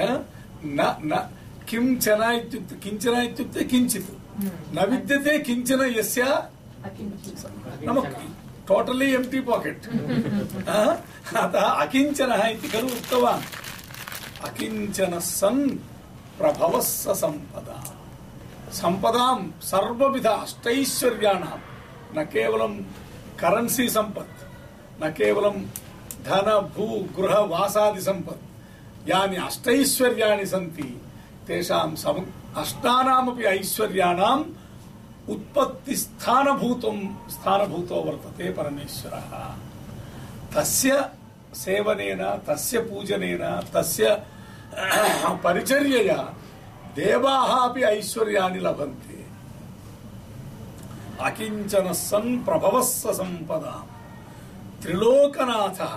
ह? 0.00 0.08
न 0.64 0.80
न 1.10 1.28
किंचन 1.68 2.22
इत्युक्ते 2.32 2.76
किंचन 2.84 3.14
इत्युक्ते 3.22 3.64
किञ्चित् 3.72 4.10
न 4.76 4.84
विद्यते 4.90 5.38
किंचन 5.48 5.82
यस्य 5.98 6.22
नाम 7.86 8.00
टोटली 8.68 9.12
एम्प्टी 9.14 9.40
पाकेट् 9.48 9.86
अतः 11.42 11.66
अकिञ्चनः 11.84 12.46
इति 12.48 12.68
खलु 12.68 12.88
उक्तवान् 12.98 13.42
सम्पदां 18.76 19.38
सर्वविध 19.60 20.26
अष्टैश्वर्याणां। 20.26 21.58
न 22.16 22.24
केवलं 22.24 22.72
करेन्सी 23.40 23.88
सम्पत् 23.88 25.02
न 25.02 25.10
केवलं 25.10 25.54
धन, 26.24 26.72
भू, 26.76 26.86
गृह, 27.16 27.38
वासादि 27.38 28.00
सम्पत् 28.00 28.44
यानि 29.08 29.36
अष्टैश्वर्याणि 29.36 30.46
सन्ति, 30.46 31.00
तेषां 31.46 31.94
सम 31.96 32.26
अष्टानामपि 32.56 33.44
ऐश्वर्याणाम् 33.44 34.44
उत्पत्तिस्थानभूतं 35.28 36.98
स्थानभूतो 37.30 37.94
वर्तते 37.94 38.50
परमेश्वरः। 38.52 39.30
तस्य 40.54 41.10
सेवनेन, 41.54 42.22
तस्य 42.48 42.78
पूजनेन, 42.78 43.42
तस्य 43.74 44.22
परिचर्यया 45.44 46.18
देवाः 46.96 47.50
अपि 47.60 47.82
ऐश्वर्याणि 47.82 48.58
लभन्ते। 48.58 49.18
अकिञ्चनः 51.20 51.92
सन् 51.92 52.44
प्रभवः 52.44 52.82
स 52.82 53.06
सम्पदा। 53.16 53.74
त्रिलोकनाथः, 54.82 55.94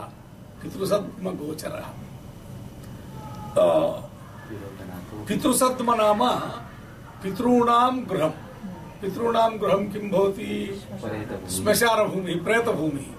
पितृसद्मगोचरः। 0.61 1.87
पितृसद्म 5.27 5.93
नाम 5.93 6.21
पितॄणां 7.23 7.93
गृहं 8.09 8.33
पितॄणां 9.01 9.49
गृहं 9.61 9.83
किं 9.85 10.09
भवति? 10.09 10.81
श्मशानभूमिः 11.51 12.43
प्रेतभूमिः। 12.43 13.09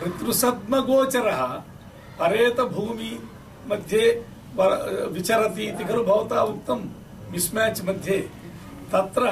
पितृसद्मगोचरः 0.00 1.42
परेतभूमि 2.20 3.12
मध्ये 3.66 4.02
विचरति 5.12 5.62
इति 5.62 5.84
खलु 5.84 6.02
मिस्म्याच् 7.30 7.84
मध्ये 7.84 8.18
तत्र 8.92 9.24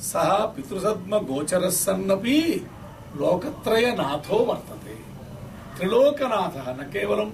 सः 0.00 0.30
पितृसद्मगोचरः 0.46 1.70
सन्नपि 1.70 2.40
लोकत्रयनाथो 3.16 4.38
वर्तते। 4.44 4.94
त्रिलोकनाथः 5.76 6.66
न 6.72 6.88
केवलं 6.92 7.30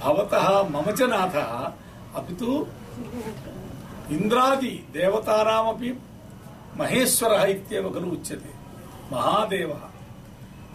भवतः 0.00 0.48
मम 0.68 0.90
च 0.90 1.02
नाथः, 1.02 1.50
अपि 2.16 2.34
तु 2.34 2.66
इन्द्रादि 4.14 4.74
देवतानामपि 4.92 5.90
महेश्वरः 6.76 7.44
इत्येव 7.44 7.90
खलु 7.90 8.10
उच्यते। 8.12 8.52
महादेवः 9.12 9.82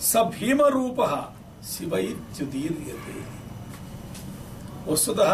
स 0.01 0.11
भीमरूपः 0.35 1.13
शिव 1.67 1.95
वस्तुतः 4.87 5.33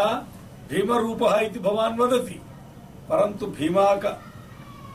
भीमरूपः 0.69 1.39
इति 1.39 1.59
भवान् 1.59 1.99
वदति। 1.99 2.39
परन्तु 3.09 3.45
भीमाक 3.45 4.23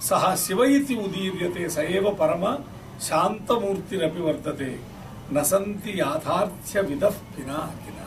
सः 0.00 0.36
शिव 0.36 0.64
इति 0.64 0.94
उदीर्यते, 0.94 1.68
स 1.68 1.78
एव 1.78 2.10
परम 2.14 2.58
शान्तमूर्तिरपि 3.00 4.20
वर्तते। 4.20 4.80
न 5.32 5.42
सन्ति 5.42 6.00
याथार्थ्यविदः 6.00 7.10
पिनाकिनः। 7.10 8.04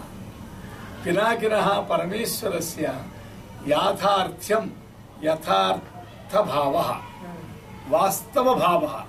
पिनाकिनः 1.04 1.80
परमेश्वरस्य 1.80 2.82
याथार्थ्यं 3.68 4.68
यथार्थभावः। 5.24 7.00
वास्तवभावः, 7.90 9.04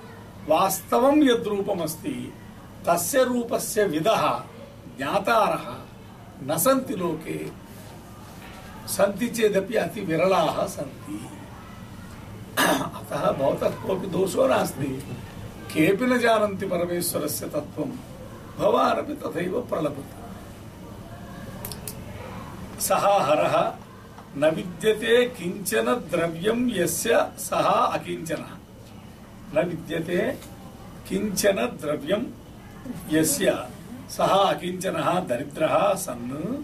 वास्तवं 0.47 1.23
यद्रूपमस्ति, 1.23 2.33
तस्य 2.87 3.23
रूपस्य 3.23 3.85
विदः 3.85 4.43
ज्ञातारः। 4.97 5.75
न 6.43 6.57
सन्ति 6.57 6.95
लोके 6.95 7.58
सन्ति 8.89 9.27
चेदपि 9.27 9.75
अति 9.75 10.01
विरलाः 10.01 10.67
सन्ति। 10.67 11.29
अतः 12.59 13.31
भवतः 13.31 13.69
कोऽपि 13.69 14.07
दोषो 14.07 14.47
नास्ति। 14.47 15.03
केऽपि 15.73 16.05
न 16.05 16.17
जानन्ति 16.17 16.65
परमेश्वरस्य 16.65 17.45
तत्त्वं। 17.45 17.91
भवानपि 18.57 19.13
तथैव 19.13 19.61
प्रलभते। 19.61 20.19
सः 22.81 23.07
हरः 23.19 23.73
न 24.37 24.55
विद्यते 24.55 25.25
किंचन 25.25 25.85
द्रव्यं 25.85 26.69
यस्य 26.71 27.27
सः 27.39 27.67
अकिञ्चनः। 27.69 28.51
न 29.53 29.67
विद्यते 29.67 30.37
किंचन 31.09 31.55
द्रव्यं 31.55 32.23
यस्य 33.09 33.67
सः 34.09 34.27
अकिञ्चनः, 34.27 35.19
दरिद्रः, 35.19 35.93
सन्। 35.93 36.63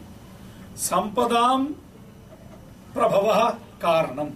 सम्पदां 0.78 1.66
प्रभवः 2.96 3.50
कारणम्। 3.82 4.30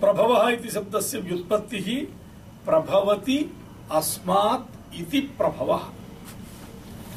प्रभवः 0.00 0.48
इति 0.48 0.70
शब्दस्य 0.70 1.18
व्युत्पत्तिः 1.18 1.88
प्रभवति 2.66 3.58
अस्मात् 3.92 4.94
इति 4.94 5.20
प्रभवः। 5.20 5.82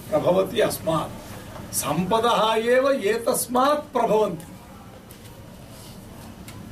प्रभवति 0.09 0.59
अस्मात्। 0.59 1.73
सम्पदः 1.73 2.53
एव 2.53 2.91
एतस्मात् 2.91 3.93
प्रभवन्ति। 3.93 4.47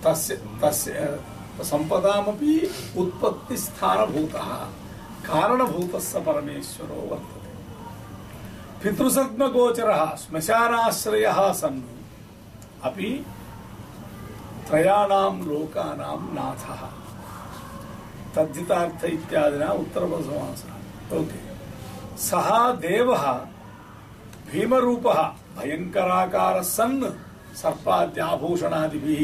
तस्य 0.04 0.36
तस्य 0.36 1.20
उत्पत्तिस्थानभूतः। 2.98 4.68
परमेश्वरो 6.20 7.02
वर्तते। 7.12 7.39
पितृसद्मगोचरः 8.84 10.16
श्मशानाश्रयः 10.16 11.54
सन् 11.54 11.82
अपि 12.84 13.26
त्रयाणां 14.68 15.34
लोकानां 15.42 16.20
नाथः। 16.36 16.82
तद्धितार्थ 18.36 19.06
इत्यादिना 19.06 19.70
उत्तरपदसमासः 19.72 21.18
ओके। 21.18 21.40
सः 22.18 22.50
देवः 22.72 23.26
भीमरूपः 24.52 25.22
भयङ्कराकारः 25.58 26.62
सन् 26.62 27.04
सर्पाद्याभूषणादिभिः 27.56 29.24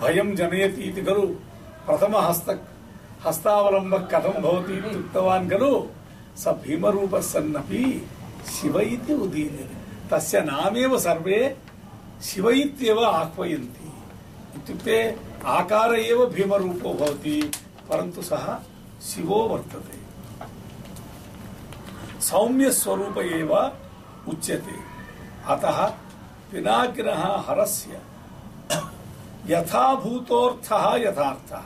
भयं 0.00 0.36
जनयति 0.36 0.82
इति 0.82 1.02
खलु। 1.02 1.26
प्रथमहस्त, 1.86 2.48
हस्तावलम्बः 3.26 3.98
कथं 3.98 4.42
भवति 4.42 4.72
इति 4.72 4.96
उक्तवान् 4.96 5.50
खलु? 5.50 5.86
स 6.38 6.48
भीमरूपः 6.48 7.20
सन्नपि 7.20 8.06
शिव 8.50 8.78
इति 8.80 9.14
उदीर्यते 9.14 9.76
तस्य 10.08 10.40
नामेव 10.40 10.98
सर्वे 10.98 11.56
शिव 12.24 12.50
इत्येव 12.50 13.04
आह्वयन्ति। 13.04 13.92
इत्युक्ते 14.56 14.98
आकार 15.46 15.94
एव 15.94 16.26
भीमरूपो 16.26 16.92
भवति, 16.94 17.52
परन्तु 17.88 18.22
सः 18.22 18.46
शिवो 19.02 19.38
वर्तते। 19.48 19.98
सौम्यस्वरूप 22.20 23.18
एव 23.18 23.52
उच्यते। 24.28 24.76
अतः 25.46 25.86
पिनाकिनः 26.50 27.22
हरस्य 27.48 28.00
यथाभूतोऽर्थः 29.46 30.84
यथार्थः। 30.96 31.64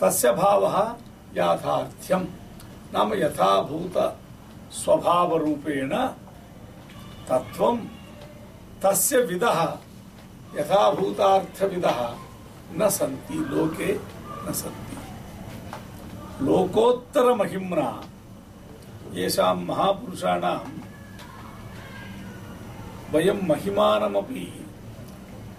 तस्य 0.00 0.32
भावः 0.32 0.76
याथार्थ्यम्। 1.36 2.26
नाम 2.94 3.14
यथाभूत 3.14 3.96
स्वभावरूपेण 4.72 5.90
तत्त्वं 7.28 7.76
तस्य 8.82 9.18
विदः, 9.18 9.78
यथाभूतार्थविदः 10.56 12.14
न 12.72 12.88
सन्ति, 12.88 13.34
लोके 13.34 13.94
न 14.48 14.52
सन्ति। 14.52 14.96
लोकोत्तरमहिम्ना, 16.44 18.02
येषां 19.14 19.56
महापुरुषाणां 19.56 20.78
वयं 23.12 23.48
महिमानमपि 23.48 24.64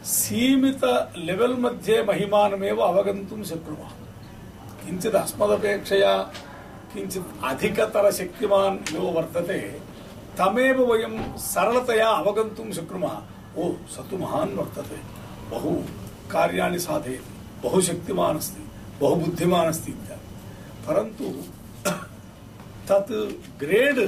सीमित 0.04 0.84
लेवल 1.17 1.54
मध्ये 1.54 2.04
महिमानमेव 2.04 2.80
अवगन्तुं 2.80 3.43
शक्नुमः। 3.43 3.89
किञ्चित् 4.86 5.15
अस्मदपेक्षया 5.15 6.32
किञ्चित् 6.93 7.43
अधिकतरशक्तिमान् 7.45 8.78
यो 8.95 9.02
वर्तते 9.15 9.60
तमेव 10.38 10.78
वयं 10.91 11.15
सरलतया 11.38 12.10
अवगन्तुं 12.10 12.71
शक्नुमः। 12.71 13.15
ओ 13.58 13.63
स 13.93 13.95
तु 14.10 14.17
महान् 14.17 14.58
वर्तते। 14.58 14.99
बहु 15.52 15.71
कार्याणि 16.32 16.80
साधयति 16.80 17.32
बहु 17.63 17.82
शक्तिमान् 17.82 18.38
अस्ति 18.38 18.63
बहु 19.02 19.15
बुद्धिमान् 19.15 19.67
अस्ति 19.67 19.91
इत्यादि 19.91 20.28
परन्तु 20.88 21.25
तत् 22.89 23.12
ग्रेड् 23.60 23.99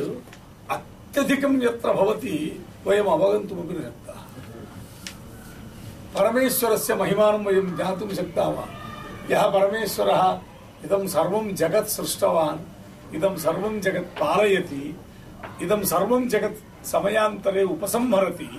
अत्यधिकं 0.71 1.61
यत्र 1.63 1.93
भवति 1.93 2.35
वयम् 2.87 3.07
अवगन्तुमपि 3.07 3.73
न 3.73 3.81
शक्ताः। 3.81 4.21
परमेश्वरस्य 6.15 6.95
महिमानं 6.95 7.45
वयं 7.45 7.75
ज्ञातुं 7.77 8.09
शक्ताः 8.19 8.55
यः 9.31 9.43
परमेश्वरः 9.55 10.23
इदं 10.85 11.07
सर्वं 11.07 11.45
जगत् 11.55 11.89
सृष्टवान् 11.89 12.59
इदं 13.15 13.35
सर्वं 13.37 13.79
जगत् 13.81 14.13
पालयति 14.19 14.83
इदं 15.63 15.83
सर्वं 15.85 16.27
जगत् 16.29 16.85
समयान्तरे 16.85 17.63
उपसंहरति 17.73 18.49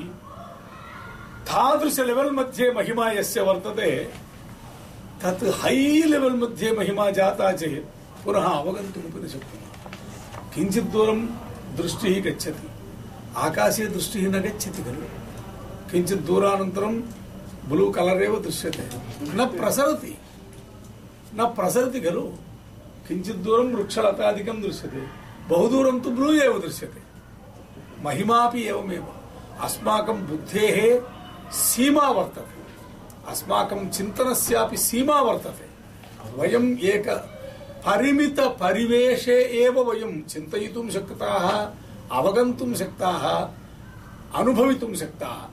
तादृश 1.48 1.98
लेवल् 2.00 2.30
मध्ये 2.32 2.70
महिमा 2.72 3.10
यस्य 3.12 3.40
वर्तते 3.48 3.90
तत् 5.22 5.44
है 5.60 5.74
लेवल् 6.08 6.36
मध्ये 6.42 6.72
महिमा 6.78 7.10
जाता 7.18 7.52
चेत् 7.52 8.24
पुनः 8.24 8.46
अवगन्तुमपि 8.50 9.20
न 9.20 9.28
शक्नुमः 9.28 9.72
किञ्चित् 10.54 10.92
दूरं 10.92 11.20
दृष्टिः 11.76 12.20
गच्छति 12.24 12.68
आकाशे 13.44 13.86
दृष्टिः 13.88 14.28
न 14.28 14.40
गच्छति 14.42 14.82
खलु 14.82 15.06
किञ्चित् 15.90 16.26
दूरानन्तरं 16.26 17.00
ब्लू 17.68 17.88
कलर 17.96 18.22
एव 18.22 18.38
दृश्यते 18.42 18.88
न 19.36 19.46
प्रसरति 19.58 20.14
न 21.40 21.46
प्रसरति 21.56 22.00
खलु 23.02 23.08
किञ्चित् 23.08 23.36
दूरं 23.36 23.72
वृक्षलतादिकं 23.72 24.62
दृश्यते। 24.62 25.06
बहुदूरं 25.48 26.00
तु 26.00 26.10
ब्लू 26.10 26.32
एव 26.32 26.58
दृश्यते। 26.58 27.02
महिमापि 28.04 28.62
एवमेव। 28.62 29.06
अस्माकं 29.60 30.26
बुद्धेः 30.26 31.02
सीमा 31.52 32.10
वर्तते। 32.10 32.62
अस्माकं 33.30 33.88
चिन्तनस्यापि 33.88 34.76
सीमा 34.76 35.20
वर्तते। 35.20 35.72
वयम् 36.36 36.78
एक 36.78 37.08
परिमित 37.86 38.40
परिवेशे 38.40 39.42
एव 39.42 39.90
वयं 39.90 40.22
चिन्तयितुं 40.22 40.90
शक्ताः, 40.90 41.70
अवगन्तुं 42.18 42.74
शक्ताः, 42.74 43.48
अनुभवितुं 44.40 44.94
शक्ताः। 44.94 45.48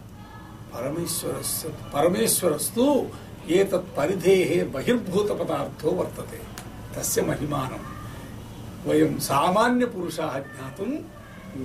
परमेश्वरस्य, 0.74 1.70
परमेश्वरस्तु 1.70 3.08
एतत् 3.50 3.98
परिधेः 3.98 4.74
बहिर्भूतपदार्थो 4.74 5.92
वर्तते। 5.92 6.59
तस्य 6.99 7.23
महिमानं 7.23 7.83
वयं 8.87 9.19
सामान्यपुरुषाः 9.29 10.39
ज्ञातुं 10.39 10.91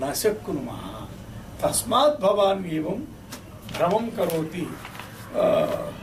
न 0.01 0.13
शक्नुमः 0.21 0.83
तस्मात् 1.62 2.21
भवान् 2.21 2.65
एवं 2.77 2.99
भ्रमं 3.73 4.09
करोति 4.17 4.65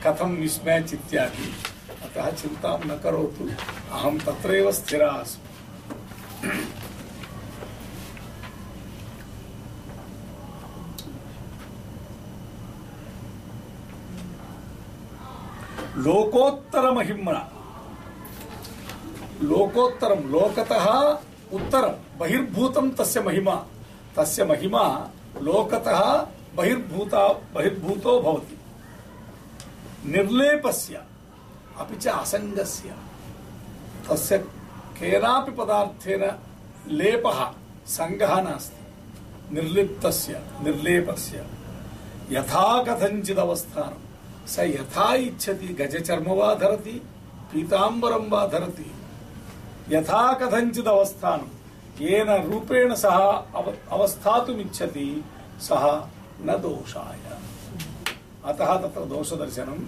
कथं 0.03 0.37
मिस्म्याच् 0.39 0.93
इत्यादि 0.93 1.51
अतः 2.05 2.29
चिन्तां 2.41 2.77
न 2.85 2.99
करोतु 3.03 3.49
अहं 3.91 4.17
तत्रैव 4.25 4.71
स्थिरा 4.79 5.09
अस्मि 5.21 5.45
लोकोत्तर 16.05 16.91
लोकोत्तरं, 19.42 20.22
लोकतः 20.22 20.90
उत्तरं, 21.56 22.18
बहिर्भूतं 22.18 22.90
तस्य 22.90 23.20
महिमा। 23.20 23.66
तस्य 24.16 24.44
महिमा 24.44 25.08
लोकतः 25.42 26.26
बहिर्भूता, 26.54 27.28
बहिर्भूतो 27.28 28.20
भवति। 28.20 28.58
निर्लेपस्य, 30.10 31.02
अपि 31.78 31.96
च 31.96 32.08
असङ्गस्य। 32.08 32.94
तस्य 34.10 34.38
केनापि 34.98 35.52
पदार्थेन 35.52 36.38
लेपः, 36.88 37.50
सङ्गः 37.86 38.40
नास्ति। 38.40 38.82
निर्लिप्तस्य 39.54 40.42
स 44.46 44.58
यथा 44.58 45.14
गजचर्म 45.66 46.24
वा 46.24 46.54
धरति, 46.54 47.02
पीताम्बरं 47.52 48.30
वा 48.30 48.46
धरति। 48.46 48.92
यथा 49.90 50.22
कथञ्चिदवस्थानं 50.40 51.46
येन 52.00 52.30
रूपेण 52.50 52.94
सः 52.94 53.18
अव 53.58 53.72
अवस्थातुमिच्छति 53.92 55.08
सः 55.68 55.84
न 56.46 56.56
दोषाय 56.62 57.18
अतः 58.50 58.76
तत्र 58.82 59.04
दोषदर्शनं 59.12 59.78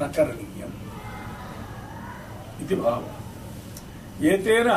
न 0.00 0.10
करणीयम् 0.16 0.78
इति 2.62 2.74
भावः 2.74 4.26
एतेन 4.28 4.68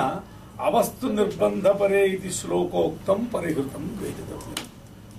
अवस्तु 0.67 1.09
निर्बन्धपरे 1.09 2.03
इति 2.05 2.29
श्लोकोक्तं 2.39 3.25
परिहृतं 3.33 3.83
वेदितव्यम् 4.01 4.65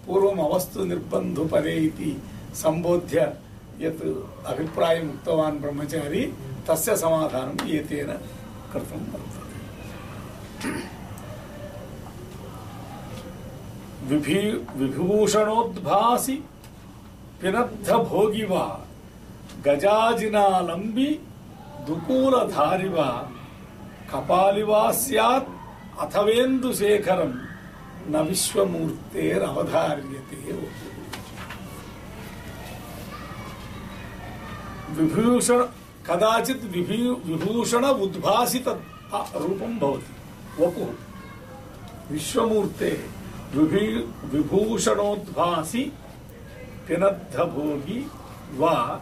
पूर्वम् 0.07 0.41
अवस्तु 0.41 0.85
निर्बन्धुपरे 0.85 1.77
इति 1.87 2.11
सम्बोध्य 2.63 3.33
यत् 3.81 4.03
अभिप्रायम् 4.53 5.11
उक्तवान् 5.11 5.61
ब्रह्मचारी 5.61 6.25
तस्य 6.69 6.97
समाधानम् 6.97 7.69
एतेन 7.71 8.11
कृतं 8.73 9.03
वर्तते 9.13 9.47
विभि, 14.09 14.41
विभूषणोद्भासि, 14.77 16.37
पिनद्ध 17.41 17.89
भोगि 18.11 18.45
वा 18.45 18.67
गजाजिनालम्बि 19.67 21.11
दुकूलधारि 21.87 22.89
वा, 22.89 23.11
कपालि 24.11 24.63
वा 24.63 24.91
स्यात् 24.93 25.49
अथवेन्दुशेखरं 26.05 27.33
न 28.13 28.15
विश्वमूर्तेरवधार्यते 28.29 30.37
विभूषण 34.97 35.61
कदाचित् 36.11 36.65
विभूषण 36.65 37.85
उद्भासित 37.85 38.69
रूपं 39.37 39.79
भवति। 39.79 40.65
वपुः। 40.65 40.95
विश्वमूर्ते 42.13 43.07
विभी 43.55 43.87
विभूषणोद्भासि 44.37 45.93
पिनद्धभोगी 46.89 48.11
वा 48.57 49.01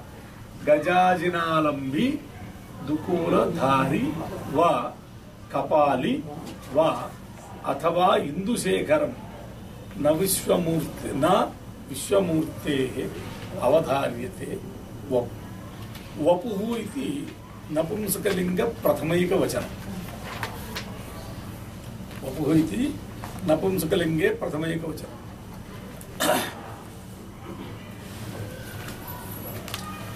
गजाजिनालम्बी, 0.67 2.21
दुकूलधारी 2.87 4.13
वा 4.53 4.95
कपाली 5.53 6.25
वा 6.75 7.11
अथवा 7.67 8.17
इंदुशेखरं 8.17 9.13
न 9.99 10.09
विश्वमूर्ति, 10.11 11.09
न 11.09 11.53
विश्वमूर्तेः 11.89 13.11
अवधार्यते। 13.61 14.61
वपु। 15.11 15.46
वपुः 16.19 16.79
इति 16.79 17.35
नपुंसकलिङ्ग 17.73 18.61
प्रथमैकवचनं। 18.61 19.69
वपुः 22.25 22.59
इति 22.59 22.95
नपुंसकलिङ्गे 23.47 24.29
प्रथमैकवचनं। 24.29 25.15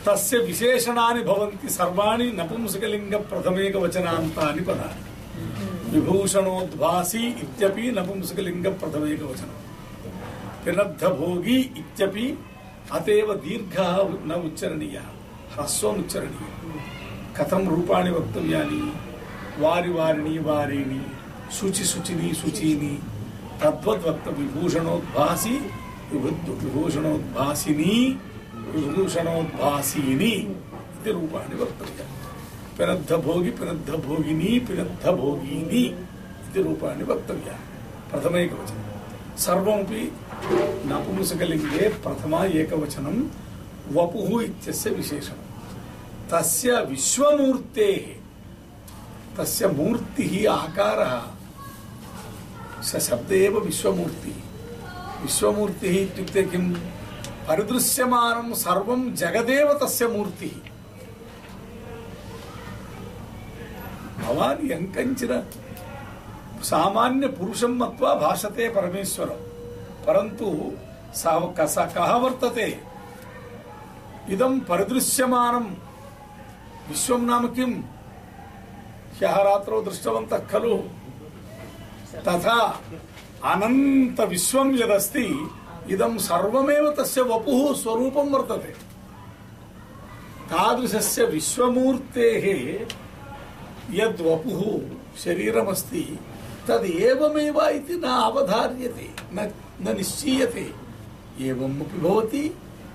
तस्य 0.06 0.38
विशेषणानि 0.38 1.22
भवन्ति 1.22 1.68
सर्वाणि 1.68 2.32
नपुंसकलिङ्ग 2.32 3.14
प्रथमैकवचनान्तानि 3.14 4.62
पदानि। 4.62 5.90
विभूषणोद्भासी 5.90 7.26
इत्यपि 7.26 7.90
नपुंसकलिङ्ग 7.90 8.66
प्रथमैकवचनं। 8.66 9.54
पिनद्धभोगी 10.64 11.56
इत्यपि 11.56 12.38
अतएव 12.92 13.34
दीर्घः 13.34 13.96
न 14.26 14.42
उच्चरणीयः। 14.46 15.19
హ్రస్వముచ్చరణ 15.60 16.28
కథం 17.38 17.68
రూపాన్ని 17.68 18.14
వక్తవ్యాన్ని 18.14 18.92
వారి 19.64 19.92
వారిని 19.92 20.38
వారిని 20.38 21.00
శుచి 21.58 21.84
శుచిని 21.84 22.34
శుచిని. 22.34 22.98
తద్వద్వక్త 23.62 24.28
విభూషణోద్భాసి 24.28 25.60
విభూషణోద్భాసిని 26.12 28.16
విభూషణోద్భాసిని 28.56 30.36
ఇది 30.36 31.12
రూపాన్ని 31.12 31.62
వక్తవ్యం. 31.62 32.06
పినద్ధ 32.78 33.26
భోగి 33.26 33.50
పినద్ధ 33.50 34.06
భోగిని 34.06 34.58
పినద్ధ 34.58 35.08
భోగిని 35.08 35.94
ఇది 36.46 36.62
రూపాన్ని 36.62 37.04
వక్తవ్య. 37.04 37.52
ప్రథమైకవచనం 38.12 38.84
సర్వమపి 39.38 40.12
నపుంసకలింగే 40.88 41.88
ప్రథమ 41.88 42.50
ఏకవచనం 42.54 43.30
వపు 43.92 44.40
ఇత్య 44.40 44.90
విశేషం. 44.90 45.39
तस्य 46.32 46.80
विश्वमूर्तेः, 46.80 48.20
तस्य 49.36 49.68
मूर्तिः 49.68 50.52
आकारः, 50.52 51.22
स 52.82 53.08
शब्द 53.10 53.32
एव 53.32 53.60
विश्वमूर्तिः। 53.60 54.34
विश्वमूर्तिः 55.22 55.90
इत्युक्ते 55.90 56.42
किं? 56.42 56.72
परिदृश्यमानं 57.48 58.54
सर्वं 58.54 59.14
जगदेव 59.14 59.72
तस्य 59.72 60.08
मूर्तिः। 60.08 60.70
भवान् 64.22 64.70
यं 64.70 64.92
कञ्चन 64.92 65.46
सामान्यपुरुषं 66.62 67.78
मत्वा 67.78 68.14
भाषते 68.14 68.68
परमेश्वरं। 68.68 69.36
परन्तु 70.06 70.72
सः 71.14 71.84
कः 71.84 72.12
वर्तते? 72.12 72.80
इदं 74.30 74.60
परिदृश्यमानं 74.60 75.89
विश्वं 76.90 77.18
नाम 77.18 77.48
किम्? 77.48 77.74
ह्यः 79.18 79.36
रात्रौ 79.42 79.82
खलु। 80.50 80.76
तथा 82.20 82.82
अनन्त 83.44 84.20
विश्वं 84.20 84.74
यदस्ति, 84.74 85.50
इदं 85.90 86.18
सर्वमेव 86.18 86.90
तस्य 86.90 87.20
वपुः 87.20 87.74
स्वरूपं 87.74 88.28
वर्तते। 88.30 88.72
तादृशस्य 90.50 91.24
विश्वमूर्तेः 91.24 92.44
यद् 93.90 94.20
वपुः 94.20 94.60
शरीरमस्ति 95.18 96.18
तद् 96.68 96.86
एवमेव 96.86 97.60
इति 97.60 97.94
न 97.94 98.04
अवधार्यते, 98.04 99.10
न 99.32 99.50
न 99.82 99.96
निश्चीयते। 99.96 100.66
एवमपि 101.40 101.98
भवति 101.98 102.44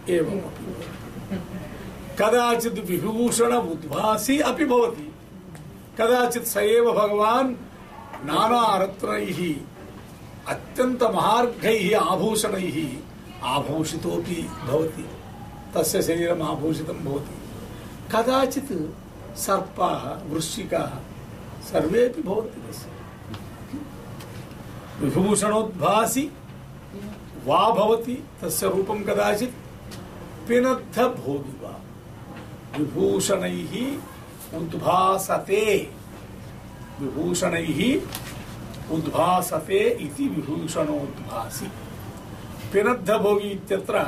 एवमपि 0.10 0.65
भवति। 0.65 1.64
कदाचित् 2.19 2.80
विभूषण 2.80 3.54
उद्भासी 3.54 4.39
अपि 4.39 4.65
भवति। 4.65 5.13
कदाचित् 5.99 6.45
स 6.45 6.58
एव 6.58 6.91
भगवान् 6.91 7.56
नानारत्नैः, 8.25 9.56
अत्यन्तमहार्घैः 10.47 11.99
आभूषणैः 11.99 12.89
आभूषितोऽपि 13.43 14.49
भवति। 14.67 15.10
तस्य 15.75 16.01
शरीरम् 16.01 16.41
आभूषितं 16.41 17.06
भवति। 17.06 17.36
कदाचित् 18.15 18.71
सर्पाः, 19.38 20.34
वृश्चिकाः 20.34 20.99
सर्वेपि 21.63 22.21
भवन्ति 22.21 22.71
तस्य। 22.71 22.89
विभूषणोद्भासि, 25.06 26.32
वा 27.45 27.69
भवति 27.69 28.23
तस्य 28.41 28.69
रूपं 28.69 29.04
कदाचित् 29.04 29.51
पिनद्धभोगि 30.47 31.65
वा 31.65 31.82
विभूषणैः 32.77 33.73
उद्भासते। 34.57 35.91
विभूषणैः 37.01 38.01
उद्भासते 38.91 39.79
इति 39.79 40.27
विभूषणोद्भासि। 40.27 41.71
पिनद्धभोगी 42.73 43.47
इत्यत्र 43.47 43.99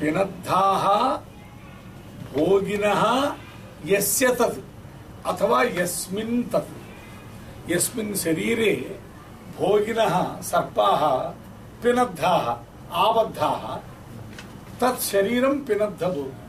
पिनद्धाः 0.00 0.84
भोगिनः 2.34 3.32
यस्य 3.86 4.34
तत्, 4.34 4.58
अथवा 5.26 5.62
यस्मिन् 5.62 6.44
तत्। 6.44 7.70
यस्मिन् 7.70 8.14
शरीरे 8.14 9.00
भोगिनः 9.58 10.40
सर्पाः, 10.40 11.16
पिनद्धाः, 11.82 12.46
आबद्धाः, 12.92 13.76
तत् 14.80 15.02
शरीरं 15.02 15.58
पिनद्धभोगी। 15.58 16.43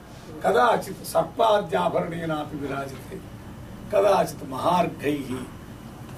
कदाचित् 0.46 1.04
सर्पाद्याभरणेनापि 1.14 2.58
विराजते 2.64 3.18
कदाचित् 3.94 4.44
महार्घैः 4.50 5.30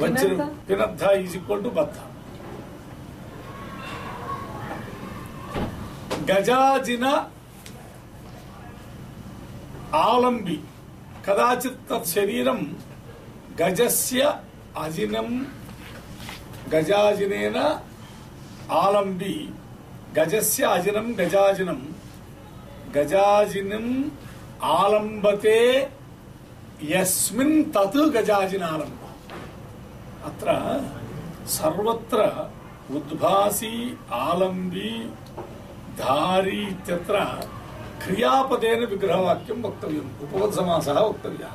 वज्र 0.02 0.28
पिनद्ध? 0.28 0.50
पिनद्ध 0.68 1.02
इस् 1.26 1.36
इक्वल् 1.36 1.64
टु 1.64 1.70
बद्ध 1.78 1.96
गजाजिन 6.30 7.04
आलम्बि 10.06 10.58
कदाचित् 11.28 11.80
तत् 11.90 12.08
शरीरं 12.14 12.62
गजस्य 13.60 14.22
अजिनं 14.84 15.30
गजाजिनेन 16.74 17.58
आलम्बि 18.84 19.36
गजस्य 20.18 20.64
अजिनं 20.76 21.08
गजाजिनं 21.20 21.80
गजाजिनम् 22.94 24.04
आलम्बते, 24.64 25.90
यस्मिन् 26.84 27.64
तत् 27.64 27.98
गजाजिनालम्ब 27.98 29.00
अत्र 30.26 30.48
सर्वत्र 31.48 32.18
उद्भासी, 32.92 34.00
आलम्बी, 34.12 35.10
धारी 35.98 36.68
इत्यत्र 36.68 37.20
क्रियापदेन 38.06 38.86
विग्रहवाक्यं 38.86 39.62
वक्तव्यम्। 39.62 40.22
उपपदसमासः 40.24 41.00
वक्तव्यः। 41.00 41.52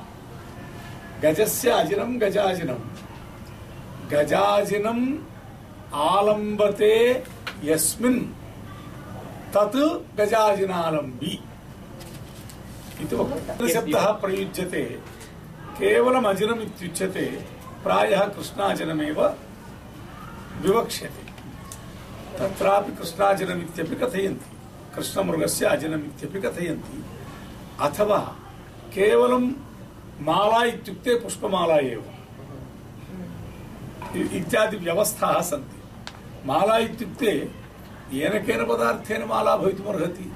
गजस्य 1.23 1.71
अजिनं 1.71 2.21
गजाजिनं 2.21 2.79
गजाजिनम् 4.11 5.19
आलम्बते, 5.95 7.25
यस्मिन् 7.65 8.42
तत् 9.55 9.77
गजाजिनालम्बी 10.19 11.33
इति 13.03 13.17
वक्तव्यः 13.17 13.73
शब्दः 13.75 14.07
प्रयुज्यते 14.23 14.83
केवलम् 15.79 16.27
अजिनम् 16.33 16.63
इत्युच्यते 16.63 17.25
प्रायः 17.85 18.25
कृष्णाजनमेव 18.37 19.21
विवक्ष्यते 20.65 21.25
तत्रापि 22.39 22.93
कृष्णाजनमित्यपि 22.99 23.97
कथयन्ति 24.03 24.51
कृष्णमृगस्य 24.97 25.67
अजनमित्यपि 25.67 26.41
कथयन्ति 26.47 27.03
अथवा 27.87 28.19
केवलं 28.95 29.45
माला 30.29 30.63
इत्युक्ते 30.73 31.15
पुष्पमाला 31.23 31.77
एव 31.93 32.03
इ- 34.21 34.29
इत्यादि 34.39 34.77
व्यवस्थाः 34.87 35.41
सन्ति 35.51 35.81
माला 36.49 36.77
इत्युक्ते 38.11 38.17
येन 38.17 38.45
केन 38.45 38.65
पदार्थेन 38.65 39.23
माला 39.25 39.57
भवितुमर्हति 39.57 40.31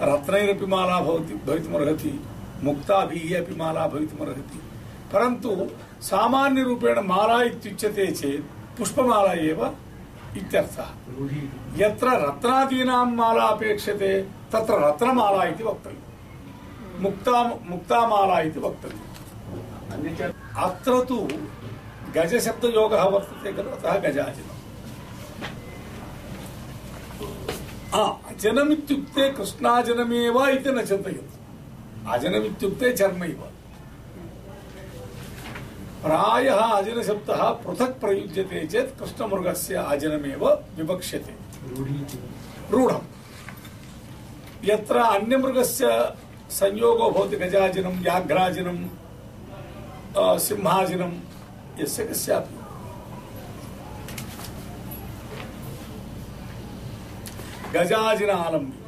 रत्नैरपि 0.00 0.66
माला 0.66 1.00
भवति 1.00 1.34
भवितुमर्हति 1.46 2.20
मुक्ताभिः 2.64 3.38
अपि 3.40 3.54
माला 3.54 3.86
भवितुमर्हति 3.86 4.58
परन्तु 5.12 5.50
सामान्यरूपेण 6.02 7.00
माला 7.06 7.42
इत्युच्यते 7.42 8.06
चेत् 8.12 8.78
पुष्पमाला 8.78 9.32
एव 9.32 9.64
इत्यर्थः 10.36 10.88
यत्र 11.78 12.08
रत्नादीनां 12.24 13.04
माला 13.14 13.44
अपेक्षते 13.44 14.12
तत्र 14.52 14.74
रत्नमाला 14.86 15.44
इति 15.44 15.64
वक्तव्यम् 15.64 17.02
मुक्ता 17.02 17.42
मुक्तामाला 17.70 18.40
इति 18.40 18.60
वक्तव्यम् 18.60 20.32
अत्र 20.64 21.04
तु 21.08 21.18
गजशब्दयोगः 22.16 23.04
वर्तते 23.04 23.52
खलु 23.52 23.70
अतः 23.70 23.98
गजाजनम् 23.98 24.53
आ, 24.53 24.53
अजनमित्युक्ते 27.94 29.30
कृष्णाजनमेव 29.30 30.46
इति 30.46 30.70
न 30.70 30.84
चिन्तयतु। 30.84 32.10
अजनमित्युक्ते 32.10 32.92
चर्मैव। 32.92 33.42
प्रायः 36.04 36.56
अजनशब्दः 36.56 37.50
पृथक् 37.50 38.00
प्रयुज्यते 38.00 38.66
चेत् 38.66 38.98
कृष्णमृगस्य 38.98 39.74
अजनमेव 39.74 40.48
विवक्ष्यते। 40.76 41.34
रूढम्। 42.70 43.06
यत्र 44.64 44.96
अन्यमृगस्य 44.96 46.16
संयोगो 46.50 47.10
भवति 47.10 47.36
गजाजिनं, 47.36 48.02
व्याघ्राजिनं 48.02 48.78
सिंहाजिनं, 50.38 51.12
यस्य 51.80 52.04
कस्यापि। 52.04 52.63
गजाजिनालम्बि 57.74 58.78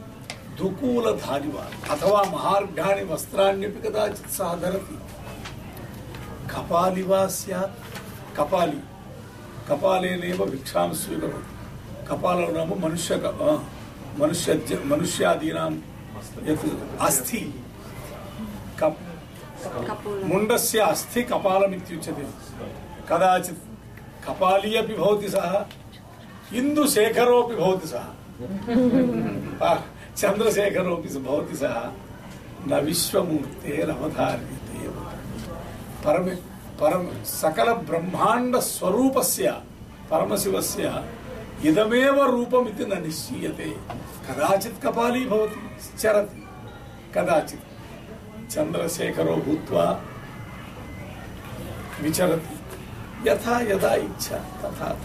दुकूलधारिवान् 0.59 1.75
अथवा 1.95 2.23
महार्घाणि 2.35 3.03
वस्त्राण्यपि 3.13 3.81
कदाचित् 3.89 4.31
सः 4.37 4.55
धरति 4.63 4.97
कपालि 6.55 7.03
वा 7.11 7.27
स्यात् 7.39 7.75
कपालि 8.39 8.81
कपालेनैव 9.69 10.45
भिक्षां 10.51 10.89
स्वीकरोति 11.03 11.55
कपालो 12.09 12.47
नाम 12.57 12.71
मनुष्य 12.85 13.15
अ, 13.15 13.57
मनुष्य 14.21 14.79
मनुष्यादीनां 14.93 15.71
यत् 16.49 16.67
अस्थि 17.07 17.41
कप् 18.81 19.05
मुण्डस्य 20.33 20.79
अस्थि 20.93 21.23
कपालमित्युच्यते 21.33 22.25
कदाचित् 23.11 23.61
कपाली 24.27 24.75
अपि 24.77 24.95
भवति 25.03 25.29
सः 25.37 25.53
चन्द्रशेखरोऽपि 30.17 31.09
स- 31.09 31.17
भवति 31.17 31.57
सः 31.57 31.91
न 32.67 32.81
विश्वमूर्तेरवधार्यते 32.85 34.77
परम 36.05 36.29
परम, 36.81 37.25
सकल 37.25 37.73
ब्रह्मांड 37.73 38.57
स्वरूपस्य, 38.57 39.51
परमशिवस्य, 40.11 41.05
इदमेव 41.65 42.23
रूपमिति 42.23 42.85
न 42.85 43.03
निश्चीयते। 43.03 43.65
कदाचित् 44.29 44.83
कपाली 44.83 45.27
भवति, 45.27 45.77
चरति। 45.99 46.49
कदाचित् 47.15 47.61
चन्द्रशेखरो 48.51 49.37
भूत्वा 49.37 50.03
विचरति। 52.03 52.59
यथा, 53.31 53.61
यदा 53.61 53.95
इच्छा 53.95 54.39
तथा। 54.39 54.99